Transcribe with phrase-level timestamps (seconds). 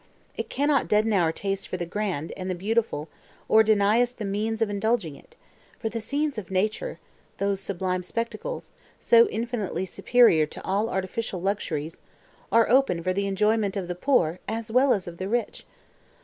[0.35, 3.07] It cannot deaden our taste for the grand, and the beautiful,
[3.47, 5.35] or deny us the means of indulging it;
[5.77, 12.01] for the scenes of nature—those sublime spectacles, so infinitely superior to all artificial luxuries!
[12.51, 15.67] are open for the enjoyment of the poor, as well as of the rich.